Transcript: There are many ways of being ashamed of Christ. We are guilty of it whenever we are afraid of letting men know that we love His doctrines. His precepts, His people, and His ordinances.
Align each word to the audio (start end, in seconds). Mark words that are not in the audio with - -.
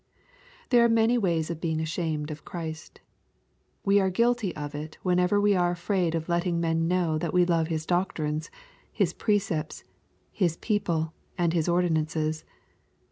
There 0.69 0.83
are 0.83 0.89
many 0.89 1.19
ways 1.19 1.51
of 1.51 1.61
being 1.61 1.79
ashamed 1.79 2.31
of 2.31 2.43
Christ. 2.43 3.01
We 3.85 3.99
are 3.99 4.09
guilty 4.09 4.51
of 4.55 4.73
it 4.73 4.97
whenever 5.03 5.39
we 5.39 5.53
are 5.55 5.69
afraid 5.69 6.15
of 6.15 6.27
letting 6.27 6.59
men 6.59 6.87
know 6.87 7.19
that 7.19 7.35
we 7.35 7.45
love 7.45 7.67
His 7.67 7.85
doctrines. 7.85 8.49
His 8.91 9.13
precepts, 9.13 9.83
His 10.31 10.57
people, 10.57 11.13
and 11.37 11.53
His 11.53 11.69
ordinances. 11.69 12.43